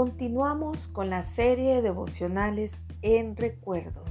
Continuamos 0.00 0.88
con 0.88 1.10
la 1.10 1.22
serie 1.22 1.74
de 1.74 1.82
devocionales 1.82 2.72
en 3.02 3.36
recuerdo 3.36 4.02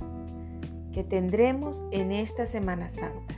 que 0.94 1.04
tendremos 1.04 1.82
en 1.90 2.12
esta 2.12 2.46
Semana 2.46 2.92
Santa. 2.92 3.34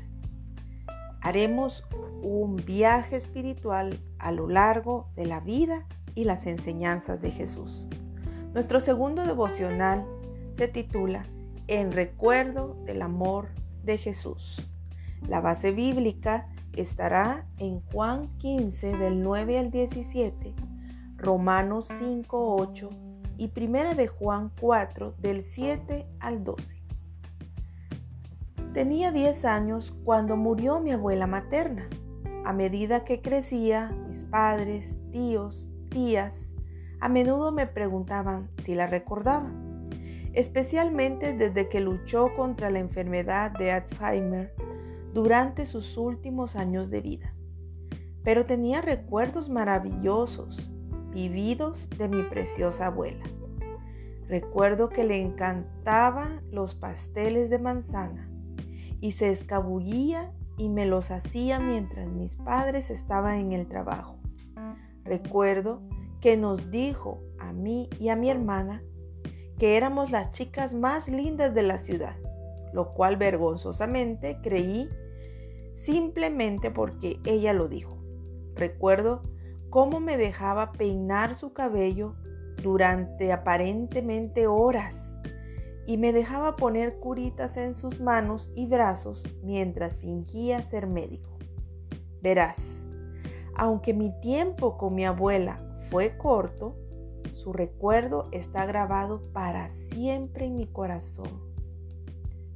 Haremos 1.22 1.86
un 2.22 2.58
viaje 2.58 3.16
espiritual 3.16 4.02
a 4.20 4.34
lo 4.34 4.50
largo 4.50 5.08
de 5.16 5.28
la 5.28 5.40
vida 5.40 5.86
y 6.14 6.26
las 6.26 6.46
enseñanzas 6.46 7.22
de 7.22 7.32
Jesús. 7.32 7.88
Nuestro 8.54 8.82
segundo 8.82 9.26
devocional 9.26 10.06
se 10.52 10.68
titula 10.68 11.26
En 11.68 11.94
recuerdo 11.94 12.76
del 12.84 13.02
amor 13.02 13.48
de 13.86 13.98
Jesús. 13.98 14.62
La 15.26 15.40
base 15.40 15.72
bíblica 15.72 16.50
estará 16.76 17.46
en 17.60 17.80
Juan 17.94 18.28
15 18.40 18.98
del 18.98 19.24
9 19.24 19.58
al 19.58 19.72
17, 19.72 20.54
Romanos 21.22 21.88
5, 22.00 22.56
8 22.56 22.90
y 23.38 23.50
Primera 23.50 23.94
de 23.94 24.08
Juan 24.08 24.52
4 24.60 25.14
del 25.20 25.44
7 25.44 26.08
al 26.20 26.44
12. 26.44 26.82
Tenía 28.74 29.12
10 29.12 29.46
años 29.46 29.94
cuando 30.04 30.36
murió 30.36 30.80
mi 30.80 30.90
abuela 30.90 31.28
materna. 31.28 31.88
A 32.44 32.54
medida 32.54 33.06
que 33.06 33.22
crecía, 33.22 33.96
mis 34.08 34.24
padres, 34.24 34.98
tíos, 35.12 35.70
tías, 35.90 36.52
a 37.00 37.08
menudo 37.08 37.52
me 37.52 37.68
preguntaban 37.68 38.50
si 38.64 38.74
la 38.74 38.88
recordaba, 38.88 39.52
especialmente 40.34 41.34
desde 41.34 41.70
que 41.70 41.82
luchó 41.82 42.34
contra 42.36 42.72
la 42.72 42.80
enfermedad 42.80 43.52
de 43.52 43.72
Alzheimer 43.72 44.56
durante 45.14 45.68
sus 45.68 45.98
últimos 45.98 46.56
años 46.56 46.90
de 46.90 47.02
vida. 47.02 47.36
Pero 48.24 48.48
tenía 48.48 48.82
recuerdos 48.82 49.50
maravillosos 49.50 50.72
vividos 51.12 51.90
de 51.98 52.08
mi 52.08 52.24
preciosa 52.24 52.88
abuela. 52.88 53.24
Recuerdo 54.28 54.90
que 54.90 55.04
le 55.04 55.22
encantaban 55.22 56.42
los 56.52 56.74
pasteles 56.74 57.50
de 57.50 57.60
manzana 57.60 58.30
y 59.02 59.12
se 59.12 59.30
escabullía 59.30 60.32
y 60.58 60.70
me 60.70 60.86
los 60.86 61.12
hacía 61.12 61.60
mientras 61.60 62.08
mis 62.08 62.36
padres 62.36 62.90
estaban 62.90 63.40
en 63.40 63.52
el 63.52 63.68
trabajo. 63.68 64.20
Recuerdo 65.04 65.82
que 66.22 66.38
nos 66.38 66.70
dijo 66.72 67.22
a 67.40 67.52
mí 67.52 67.90
y 68.00 68.10
a 68.10 68.16
mi 68.16 68.30
hermana 68.30 68.84
que 69.58 69.76
éramos 69.76 70.12
las 70.12 70.32
chicas 70.32 70.74
más 70.74 71.08
lindas 71.08 71.54
de 71.54 71.64
la 71.64 71.78
ciudad, 71.78 72.16
lo 72.74 72.94
cual 72.94 73.18
vergonzosamente 73.18 74.38
creí 74.42 74.88
simplemente 75.76 76.72
porque 76.72 77.20
ella 77.26 77.54
lo 77.54 77.68
dijo. 77.68 77.98
Recuerdo 78.56 79.24
cómo 79.72 80.02
me 80.02 80.18
dejaba 80.18 80.74
peinar 80.74 81.34
su 81.34 81.54
cabello 81.54 82.16
durante 82.62 83.32
aparentemente 83.32 84.46
horas 84.46 85.16
y 85.88 85.98
me 85.98 86.12
dejaba 86.12 86.58
poner 86.58 87.00
curitas 87.00 87.56
en 87.56 87.74
sus 87.74 88.02
manos 88.02 88.52
y 88.54 88.68
brazos 88.68 89.24
mientras 89.44 89.96
fingía 89.96 90.62
ser 90.62 90.88
médico. 90.88 91.38
Verás, 92.22 92.82
aunque 93.56 93.94
mi 93.94 94.12
tiempo 94.20 94.78
con 94.78 94.94
mi 94.94 95.06
abuela 95.06 95.60
fue 95.90 96.18
corto, 96.18 96.76
su 97.34 97.54
recuerdo 97.54 98.28
está 98.34 98.66
grabado 98.66 99.24
para 99.32 99.70
siempre 99.70 100.46
en 100.48 100.56
mi 100.58 100.68
corazón. 100.68 101.50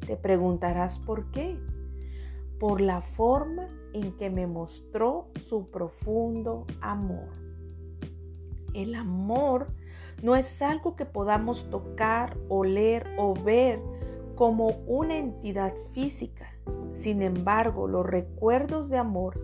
Te 0.06 0.18
preguntarás 0.18 1.00
por 1.00 1.32
qué 1.32 1.58
por 2.60 2.82
la 2.82 3.02
forma 3.02 3.68
en 3.94 4.16
que 4.18 4.30
me 4.30 4.48
mostró 4.48 5.28
su 5.48 5.70
profundo 5.70 6.66
amor. 6.82 7.30
El 8.74 8.96
amor 8.96 9.68
no 10.22 10.36
es 10.36 10.62
algo 10.62 10.96
que 10.96 11.06
podamos 11.06 11.70
tocar, 11.70 12.38
oler 12.50 13.08
o 13.18 13.34
ver 13.34 13.80
como 14.36 14.68
una 14.88 15.18
entidad 15.18 15.74
física. 15.94 16.52
Sin 16.94 17.22
embargo, 17.22 17.88
los 17.88 18.06
recuerdos 18.06 18.90
de 18.90 18.98
amor 18.98 19.36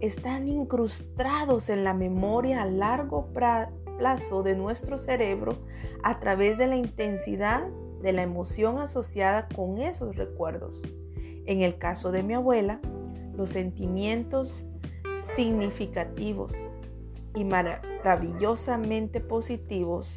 están 0.00 0.48
incrustados 0.48 1.68
en 1.68 1.84
la 1.84 1.94
memoria 1.94 2.62
a 2.62 2.66
largo 2.66 3.28
plazo 3.98 4.42
de 4.42 4.56
nuestro 4.56 4.98
cerebro 4.98 5.58
a 6.02 6.18
través 6.18 6.58
de 6.58 6.66
la 6.66 6.76
intensidad 6.76 7.66
de 8.02 8.12
la 8.12 8.22
emoción 8.22 8.78
asociada 8.78 9.46
con 9.54 9.78
esos 9.78 10.16
recuerdos. 10.16 10.82
En 11.46 11.62
el 11.62 11.78
caso 11.78 12.12
de 12.12 12.22
mi 12.22 12.34
abuela, 12.34 12.80
los 13.36 13.50
sentimientos 13.50 14.64
significativos 15.36 16.52
y 17.34 17.44
maravillosamente 17.44 19.20
positivos 19.20 20.14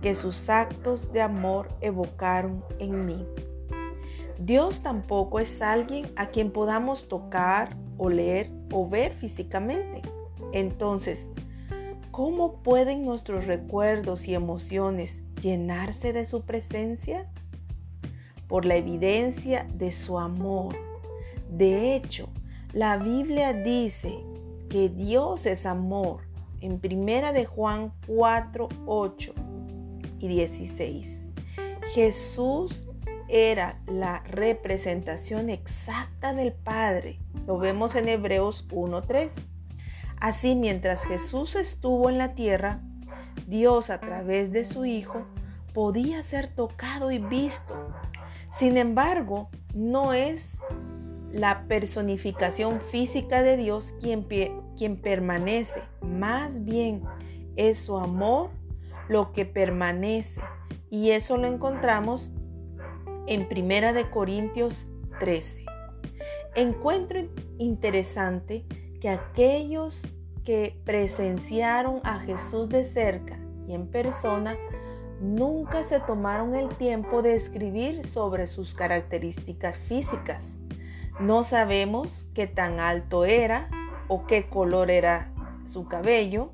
que 0.00 0.14
sus 0.14 0.48
actos 0.48 1.12
de 1.12 1.22
amor 1.22 1.68
evocaron 1.80 2.64
en 2.78 3.06
mí. 3.06 3.26
Dios 4.38 4.80
tampoco 4.80 5.38
es 5.38 5.60
alguien 5.60 6.10
a 6.16 6.28
quien 6.28 6.50
podamos 6.50 7.08
tocar, 7.08 7.76
oler 7.98 8.50
o 8.72 8.88
ver 8.88 9.12
físicamente. 9.12 10.00
Entonces, 10.52 11.30
¿cómo 12.10 12.62
pueden 12.62 13.04
nuestros 13.04 13.46
recuerdos 13.46 14.26
y 14.26 14.34
emociones 14.34 15.18
llenarse 15.40 16.14
de 16.14 16.24
su 16.24 16.42
presencia? 16.42 17.30
Por 18.50 18.66
la 18.66 18.74
evidencia 18.74 19.66
de 19.74 19.92
su 19.92 20.18
amor. 20.18 20.76
De 21.48 21.94
hecho, 21.94 22.28
la 22.72 22.98
Biblia 22.98 23.52
dice 23.52 24.18
que 24.68 24.88
Dios 24.88 25.46
es 25.46 25.64
amor 25.66 26.22
en 26.60 26.80
primera 26.80 27.32
de 27.32 27.46
Juan 27.46 27.92
4, 28.08 28.68
8 28.86 29.34
y 30.18 30.28
16. 30.28 31.22
Jesús 31.94 32.84
era 33.28 33.80
la 33.86 34.24
representación 34.24 35.48
exacta 35.48 36.34
del 36.34 36.52
Padre. 36.52 37.20
Lo 37.46 37.56
vemos 37.56 37.94
en 37.94 38.08
Hebreos 38.08 38.66
1.3. 38.70 39.30
Así, 40.18 40.56
mientras 40.56 41.04
Jesús 41.04 41.54
estuvo 41.54 42.10
en 42.10 42.18
la 42.18 42.34
tierra, 42.34 42.80
Dios 43.46 43.90
a 43.90 44.00
través 44.00 44.50
de 44.50 44.64
su 44.64 44.84
Hijo 44.84 45.24
podía 45.72 46.22
ser 46.24 46.48
tocado 46.48 47.12
y 47.12 47.18
visto 47.18 47.74
sin 48.52 48.76
embargo, 48.76 49.48
no 49.74 50.12
es 50.12 50.58
la 51.32 51.64
personificación 51.68 52.80
física 52.80 53.42
de 53.42 53.56
Dios 53.56 53.94
quien, 54.00 54.26
quien 54.76 55.00
permanece, 55.00 55.82
más 56.02 56.64
bien 56.64 57.02
es 57.56 57.78
su 57.78 57.96
amor 57.96 58.50
lo 59.08 59.32
que 59.32 59.44
permanece. 59.44 60.40
Y 60.90 61.10
eso 61.10 61.36
lo 61.36 61.46
encontramos 61.46 62.32
en 63.26 63.48
Primera 63.48 63.92
de 63.92 64.10
Corintios 64.10 64.88
13. 65.20 65.64
Encuentro 66.56 67.20
interesante 67.58 68.66
que 69.00 69.08
aquellos 69.08 70.02
que 70.44 70.80
presenciaron 70.84 72.00
a 72.02 72.18
Jesús 72.18 72.68
de 72.68 72.84
cerca 72.84 73.38
y 73.68 73.74
en 73.74 73.86
persona 73.86 74.56
nunca 75.20 75.84
se 75.84 76.00
tomaron 76.00 76.54
el 76.54 76.68
tiempo 76.76 77.22
de 77.22 77.34
escribir 77.34 78.06
sobre 78.08 78.46
sus 78.46 78.74
características 78.74 79.76
físicas. 79.76 80.42
No 81.20 81.44
sabemos 81.44 82.26
qué 82.34 82.46
tan 82.46 82.80
alto 82.80 83.26
era 83.26 83.68
o 84.08 84.26
qué 84.26 84.48
color 84.48 84.90
era 84.90 85.32
su 85.66 85.86
cabello. 85.86 86.52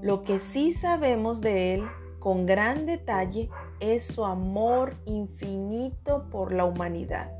Lo 0.00 0.24
que 0.24 0.38
sí 0.38 0.72
sabemos 0.72 1.40
de 1.40 1.74
él 1.74 1.84
con 2.18 2.46
gran 2.46 2.86
detalle 2.86 3.50
es 3.80 4.06
su 4.06 4.24
amor 4.24 4.96
infinito 5.04 6.28
por 6.30 6.52
la 6.52 6.64
humanidad. 6.64 7.30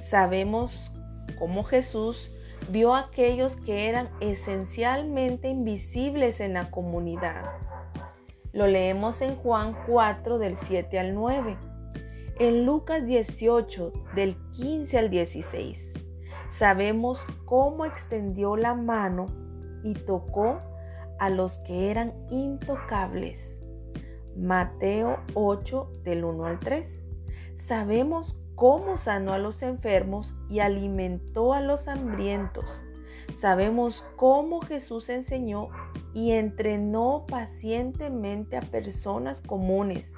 Sabemos 0.00 0.92
cómo 1.38 1.62
Jesús 1.62 2.32
vio 2.70 2.94
a 2.94 3.00
aquellos 3.00 3.56
que 3.56 3.88
eran 3.88 4.10
esencialmente 4.20 5.48
invisibles 5.48 6.40
en 6.40 6.54
la 6.54 6.70
comunidad 6.70 7.44
lo 8.52 8.66
leemos 8.66 9.20
en 9.20 9.36
Juan 9.36 9.76
4 9.86 10.38
del 10.38 10.56
7 10.66 10.98
al 10.98 11.14
9, 11.14 11.56
en 12.38 12.66
Lucas 12.66 13.04
18 13.04 13.92
del 14.14 14.36
15 14.52 14.98
al 14.98 15.10
16. 15.10 15.92
Sabemos 16.50 17.24
cómo 17.44 17.84
extendió 17.84 18.56
la 18.56 18.74
mano 18.74 19.26
y 19.84 19.94
tocó 19.94 20.60
a 21.18 21.30
los 21.30 21.58
que 21.58 21.90
eran 21.90 22.14
intocables. 22.30 23.60
Mateo 24.36 25.18
8 25.34 25.90
del 26.04 26.24
1 26.24 26.44
al 26.44 26.60
3. 26.60 27.06
Sabemos 27.56 28.40
cómo 28.54 28.98
sanó 28.98 29.32
a 29.32 29.38
los 29.38 29.62
enfermos 29.62 30.34
y 30.48 30.60
alimentó 30.60 31.52
a 31.52 31.60
los 31.60 31.86
hambrientos. 31.86 32.84
Sabemos 33.36 34.04
cómo 34.16 34.60
Jesús 34.60 35.08
enseñó 35.08 35.68
y 36.14 36.32
entrenó 36.32 37.24
pacientemente 37.26 38.56
a 38.56 38.60
personas 38.60 39.40
comunes 39.40 40.12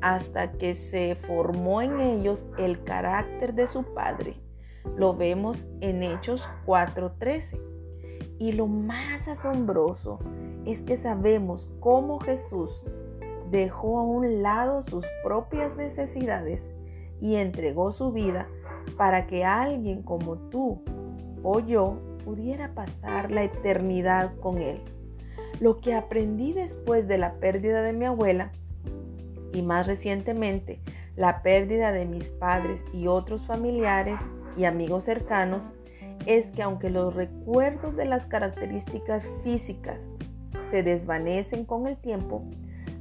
hasta 0.00 0.52
que 0.52 0.74
se 0.74 1.14
formó 1.14 1.82
en 1.82 2.00
ellos 2.00 2.44
el 2.58 2.82
carácter 2.84 3.54
de 3.54 3.66
su 3.66 3.82
Padre. 3.94 4.36
Lo 4.96 5.14
vemos 5.14 5.66
en 5.80 6.02
Hechos 6.02 6.48
4:13. 6.66 7.58
Y 8.38 8.52
lo 8.52 8.66
más 8.66 9.28
asombroso 9.28 10.18
es 10.64 10.80
que 10.80 10.96
sabemos 10.96 11.68
cómo 11.80 12.18
Jesús 12.20 12.70
dejó 13.50 13.98
a 13.98 14.02
un 14.02 14.42
lado 14.42 14.82
sus 14.88 15.04
propias 15.22 15.76
necesidades 15.76 16.74
y 17.20 17.34
entregó 17.34 17.92
su 17.92 18.12
vida 18.12 18.48
para 18.96 19.26
que 19.26 19.44
alguien 19.44 20.02
como 20.02 20.36
tú 20.48 20.82
o 21.42 21.60
yo 21.60 21.98
pudiera 22.24 22.74
pasar 22.74 23.30
la 23.30 23.44
eternidad 23.44 24.34
con 24.40 24.58
Él. 24.58 24.80
Lo 25.60 25.80
que 25.80 25.94
aprendí 25.94 26.52
después 26.52 27.08
de 27.08 27.18
la 27.18 27.34
pérdida 27.34 27.82
de 27.82 27.92
mi 27.92 28.04
abuela 28.04 28.52
y 29.52 29.62
más 29.62 29.86
recientemente 29.86 30.80
la 31.16 31.42
pérdida 31.42 31.92
de 31.92 32.06
mis 32.06 32.30
padres 32.30 32.84
y 32.92 33.06
otros 33.06 33.44
familiares 33.46 34.20
y 34.56 34.64
amigos 34.64 35.04
cercanos 35.04 35.62
es 36.26 36.50
que 36.50 36.62
aunque 36.62 36.90
los 36.90 37.14
recuerdos 37.14 37.96
de 37.96 38.04
las 38.04 38.26
características 38.26 39.26
físicas 39.42 40.00
se 40.70 40.82
desvanecen 40.82 41.64
con 41.64 41.86
el 41.86 41.96
tiempo, 41.96 42.44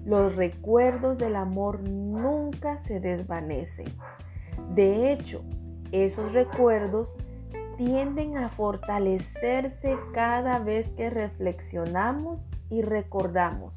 los 0.05 0.35
recuerdos 0.35 1.17
del 1.17 1.35
amor 1.35 1.81
nunca 1.81 2.79
se 2.79 2.99
desvanecen. 2.99 3.87
De 4.73 5.11
hecho, 5.11 5.41
esos 5.91 6.33
recuerdos 6.33 7.09
tienden 7.79 8.35
a 8.35 8.49
fortalecerse 8.49 9.97
cada 10.13 10.59
vez 10.59 10.91
que 10.91 11.09
reflexionamos 11.09 12.45
y 12.69 12.81
recordamos. 12.81 13.73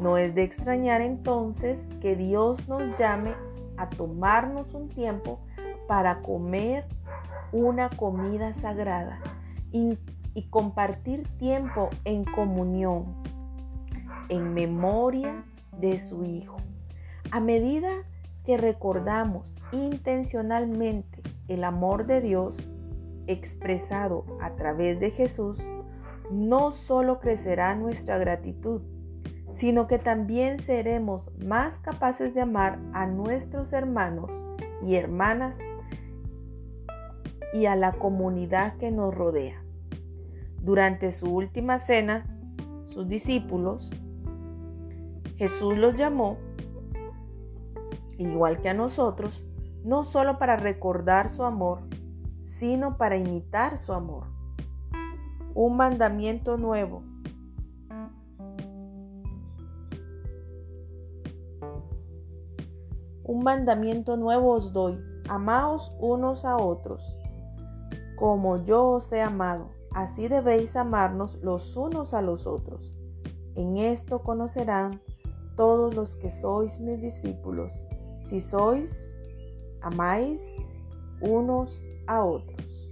No 0.00 0.18
es 0.18 0.36
de 0.36 0.44
extrañar 0.44 1.00
entonces 1.00 1.88
que 2.00 2.14
Dios 2.14 2.68
nos 2.68 2.96
llame 2.96 3.34
a 3.76 3.88
tomarnos 3.88 4.72
un 4.72 4.88
tiempo 4.88 5.40
para 5.88 6.22
comer 6.22 6.86
una 7.50 7.90
comida 7.90 8.52
sagrada 8.52 9.18
y, 9.72 9.98
compartir 10.50 11.24
tiempo 11.38 11.90
en 12.04 12.22
comunión, 12.24 13.20
en 14.28 14.54
memoria 14.54 15.44
de 15.72 15.98
su 15.98 16.22
Hijo. 16.22 16.58
A 17.32 17.40
medida 17.40 17.90
que 18.44 18.56
recordamos 18.56 19.56
intencionalmente 19.72 21.20
el 21.48 21.64
amor 21.64 22.06
de 22.06 22.20
Dios 22.20 22.54
expresado 23.28 24.24
a 24.40 24.56
través 24.56 24.98
de 24.98 25.10
Jesús, 25.10 25.58
no 26.30 26.72
solo 26.72 27.20
crecerá 27.20 27.74
nuestra 27.74 28.18
gratitud, 28.18 28.82
sino 29.52 29.86
que 29.86 29.98
también 29.98 30.58
seremos 30.58 31.30
más 31.38 31.78
capaces 31.78 32.34
de 32.34 32.40
amar 32.40 32.80
a 32.92 33.06
nuestros 33.06 33.72
hermanos 33.72 34.30
y 34.82 34.96
hermanas 34.96 35.58
y 37.52 37.66
a 37.66 37.76
la 37.76 37.92
comunidad 37.92 38.76
que 38.76 38.90
nos 38.90 39.14
rodea. 39.14 39.62
Durante 40.62 41.12
su 41.12 41.34
última 41.34 41.78
cena, 41.78 42.26
sus 42.86 43.08
discípulos, 43.08 43.90
Jesús 45.36 45.78
los 45.78 45.94
llamó, 45.94 46.36
igual 48.18 48.60
que 48.60 48.68
a 48.68 48.74
nosotros, 48.74 49.42
no 49.84 50.04
solo 50.04 50.38
para 50.38 50.56
recordar 50.56 51.30
su 51.30 51.44
amor, 51.44 51.87
sino 52.48 52.96
para 52.96 53.16
imitar 53.16 53.78
su 53.78 53.92
amor. 53.92 54.24
Un 55.54 55.76
mandamiento 55.76 56.56
nuevo. 56.56 57.02
Un 63.24 63.44
mandamiento 63.44 64.16
nuevo 64.16 64.52
os 64.52 64.72
doy, 64.72 64.98
amaos 65.28 65.92
unos 66.00 66.44
a 66.44 66.56
otros 66.56 67.18
como 68.18 68.56
yo 68.64 68.84
os 68.84 69.12
he 69.12 69.22
amado, 69.22 69.70
así 69.94 70.26
debéis 70.26 70.74
amarnos 70.74 71.38
los 71.40 71.76
unos 71.76 72.14
a 72.14 72.20
los 72.20 72.46
otros. 72.46 72.92
En 73.54 73.76
esto 73.76 74.22
conocerán 74.22 75.00
todos 75.56 75.94
los 75.94 76.16
que 76.16 76.30
sois 76.30 76.80
mis 76.80 77.00
discípulos, 77.00 77.84
si 78.20 78.40
sois, 78.40 79.16
amáis 79.82 80.56
unos 81.20 81.82
otros. 82.08 82.90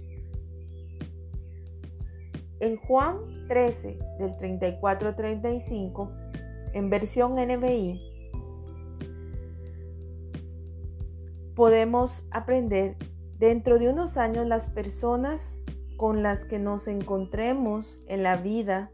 En 2.59 2.77
Juan 2.77 3.47
13, 3.47 3.99
del 4.19 4.37
34 4.37 5.09
al 5.09 5.15
35, 5.15 6.11
en 6.73 6.89
versión 6.89 7.35
NBI, 7.35 8.01
podemos 11.55 12.27
aprender 12.31 12.97
Dentro 13.39 13.77
de 13.77 13.87
unos 13.87 14.17
años 14.17 14.47
las 14.47 14.67
personas 14.67 15.61
con 15.95 16.23
las 16.23 16.43
que 16.43 16.57
nos 16.57 16.87
encontremos 16.87 18.01
en 18.07 18.23
la 18.23 18.35
vida, 18.37 18.91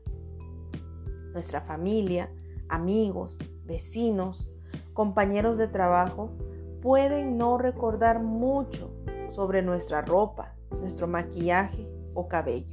nuestra 1.31 1.61
familia, 1.61 2.29
amigos, 2.67 3.39
vecinos, 3.63 4.51
compañeros 4.91 5.57
de 5.57 5.69
trabajo, 5.69 6.35
pueden 6.81 7.37
no 7.37 7.57
recordar 7.57 8.21
mucho 8.21 8.93
sobre 9.33 9.63
nuestra 9.63 10.01
ropa, 10.01 10.53
nuestro 10.79 11.07
maquillaje 11.07 11.89
o 12.13 12.27
cabello, 12.27 12.69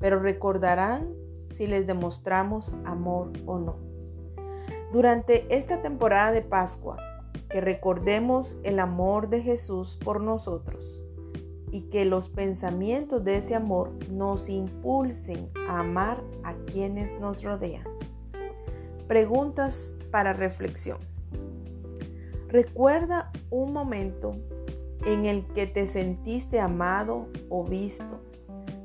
pero 0.00 0.18
recordarán 0.18 1.08
si 1.52 1.68
les 1.68 1.86
demostramos 1.86 2.76
amor 2.84 3.32
o 3.46 3.58
no. 3.60 3.76
Durante 4.92 5.46
esta 5.54 5.82
temporada 5.82 6.32
de 6.32 6.42
Pascua, 6.42 6.96
que 7.48 7.60
recordemos 7.60 8.58
el 8.64 8.80
amor 8.80 9.28
de 9.28 9.42
Jesús 9.42 9.96
por 10.04 10.20
nosotros 10.20 11.00
y 11.70 11.82
que 11.82 12.04
los 12.04 12.28
pensamientos 12.28 13.22
de 13.22 13.36
ese 13.36 13.54
amor 13.54 13.92
nos 14.10 14.48
impulsen 14.48 15.50
a 15.68 15.80
amar 15.80 16.22
a 16.42 16.54
quienes 16.66 17.20
nos 17.20 17.44
rodean. 17.44 17.84
Preguntas 19.06 19.96
para 20.10 20.32
reflexión. 20.32 20.98
Recuerda 22.48 23.30
un 23.50 23.72
momento 23.72 24.36
en 25.06 25.26
el 25.26 25.46
que 25.46 25.66
te 25.66 25.86
sentiste 25.86 26.60
amado 26.60 27.28
o 27.50 27.64
visto. 27.64 28.20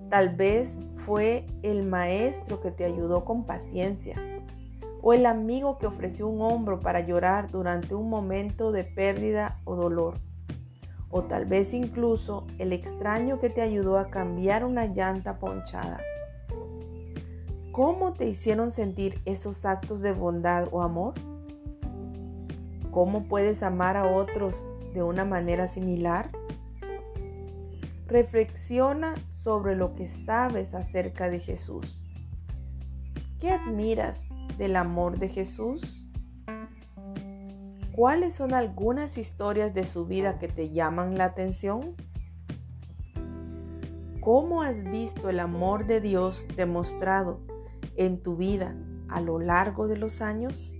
Tal 0.09 0.35
vez 0.35 0.79
fue 1.05 1.45
el 1.63 1.83
maestro 1.83 2.59
que 2.59 2.71
te 2.71 2.85
ayudó 2.85 3.25
con 3.25 3.45
paciencia 3.45 4.15
o 5.01 5.13
el 5.13 5.25
amigo 5.25 5.77
que 5.77 5.87
ofreció 5.87 6.27
un 6.27 6.41
hombro 6.41 6.79
para 6.79 6.99
llorar 6.99 7.49
durante 7.51 7.95
un 7.95 8.09
momento 8.09 8.71
de 8.71 8.83
pérdida 8.83 9.61
o 9.63 9.75
dolor 9.75 10.19
o 11.09 11.23
tal 11.23 11.45
vez 11.45 11.73
incluso 11.73 12.45
el 12.59 12.71
extraño 12.71 13.39
que 13.39 13.49
te 13.49 13.61
ayudó 13.61 13.97
a 13.97 14.09
cambiar 14.09 14.63
una 14.63 14.85
llanta 14.85 15.39
ponchada. 15.39 16.01
¿Cómo 17.71 18.13
te 18.13 18.27
hicieron 18.27 18.71
sentir 18.71 19.15
esos 19.25 19.65
actos 19.65 20.01
de 20.01 20.11
bondad 20.11 20.67
o 20.71 20.81
amor? 20.81 21.13
¿Cómo 22.91 23.27
puedes 23.27 23.63
amar 23.63 23.97
a 23.97 24.11
otros 24.11 24.65
de 24.99 25.03
una 25.03 25.23
manera 25.23 25.69
similar? 25.69 26.29
Reflexiona 28.05 29.15
sobre 29.29 29.77
lo 29.77 29.95
que 29.95 30.09
sabes 30.09 30.73
acerca 30.73 31.29
de 31.29 31.39
Jesús. 31.39 32.03
¿Qué 33.39 33.49
admiras 33.49 34.27
del 34.57 34.75
amor 34.75 35.17
de 35.17 35.29
Jesús? 35.29 36.05
¿Cuáles 37.95 38.35
son 38.35 38.53
algunas 38.53 39.17
historias 39.17 39.73
de 39.73 39.85
su 39.85 40.05
vida 40.05 40.37
que 40.37 40.49
te 40.49 40.69
llaman 40.69 41.17
la 41.17 41.23
atención? 41.25 41.95
¿Cómo 44.19 44.63
has 44.63 44.83
visto 44.83 45.29
el 45.29 45.39
amor 45.39 45.87
de 45.87 46.01
Dios 46.01 46.45
demostrado 46.57 47.39
en 47.95 48.21
tu 48.21 48.35
vida 48.35 48.75
a 49.07 49.21
lo 49.21 49.39
largo 49.39 49.87
de 49.87 49.95
los 49.95 50.19
años? 50.19 50.75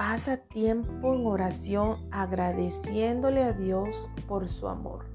Pasa 0.00 0.38
tiempo 0.38 1.14
en 1.14 1.26
oración 1.26 1.98
agradeciéndole 2.10 3.42
a 3.42 3.52
Dios 3.52 4.08
por 4.26 4.48
su 4.48 4.66
amor. 4.66 5.10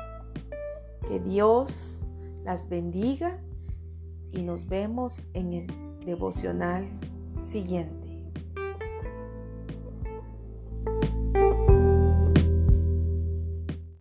Que 1.07 1.19
Dios 1.19 2.03
las 2.43 2.69
bendiga 2.69 3.41
y 4.31 4.43
nos 4.43 4.67
vemos 4.67 5.23
en 5.33 5.53
el 5.53 5.99
devocional 6.05 6.85
siguiente. 7.41 8.04